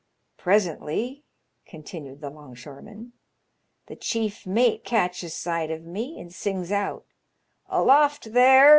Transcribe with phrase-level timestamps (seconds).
[0.39, 1.21] ''Presently,"
[1.63, 3.13] continued the longshoreman,
[3.85, 7.05] "the chief mate catches sight of me, and sings out,
[7.69, 8.69] 'Aloft there